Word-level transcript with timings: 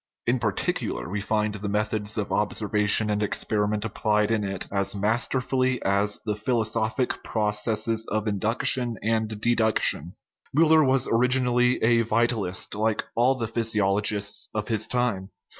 In 0.25 0.39
particular, 0.39 1.07
we 1.07 1.21
find 1.21 1.53
the 1.53 1.69
methods 1.69 2.17
of 2.17 2.31
observation 2.31 3.11
and 3.11 3.21
ex 3.21 3.43
periment 3.43 3.85
applied 3.85 4.31
in 4.31 4.43
it 4.43 4.67
as 4.71 4.95
masterfully 4.95 5.79
as 5.83 6.19
the 6.25 6.35
philosophic 6.35 7.23
processes 7.23 8.07
of 8.07 8.27
induction 8.27 8.97
and 9.03 9.39
deduction. 9.39 10.13
Miiller 10.57 10.83
was 10.83 11.05
orig 11.05 11.33
inally 11.33 11.77
a 11.83 12.01
vitalist, 12.03 12.73
like 12.73 13.05
all 13.15 13.35
the 13.35 13.47
physiologists 13.47 14.49
of 14.55 14.69
his 14.69 14.87
time. 14.87 15.29